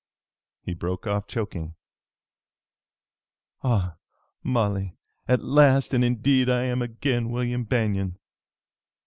He 0.63 0.73
broke 0.73 1.05
off, 1.05 1.27
choking. 1.27 1.75
"Ah, 3.63 3.97
Molly, 4.41 4.97
at 5.27 5.43
last 5.43 5.93
and 5.93 6.03
indeed 6.03 6.49
I 6.49 6.63
am 6.63 6.81
again 6.81 7.29
William 7.29 7.65
Banion!" 7.65 8.17